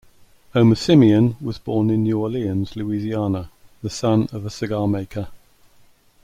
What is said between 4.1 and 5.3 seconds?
of a cigar maker.